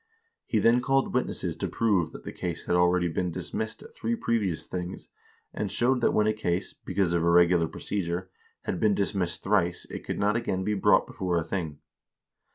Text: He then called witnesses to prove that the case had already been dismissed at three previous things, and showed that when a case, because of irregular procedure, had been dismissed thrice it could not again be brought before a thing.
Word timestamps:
He 0.47 0.57
then 0.57 0.81
called 0.81 1.13
witnesses 1.13 1.55
to 1.57 1.67
prove 1.67 2.11
that 2.11 2.23
the 2.23 2.31
case 2.33 2.63
had 2.63 2.75
already 2.75 3.07
been 3.07 3.29
dismissed 3.29 3.83
at 3.83 3.93
three 3.93 4.15
previous 4.15 4.65
things, 4.65 5.09
and 5.53 5.71
showed 5.71 6.01
that 6.01 6.09
when 6.11 6.25
a 6.25 6.33
case, 6.33 6.73
because 6.73 7.13
of 7.13 7.21
irregular 7.21 7.67
procedure, 7.67 8.31
had 8.63 8.79
been 8.79 8.95
dismissed 8.95 9.43
thrice 9.43 9.85
it 9.91 10.03
could 10.03 10.17
not 10.17 10.35
again 10.35 10.63
be 10.63 10.73
brought 10.73 11.05
before 11.05 11.37
a 11.37 11.43
thing. 11.43 11.81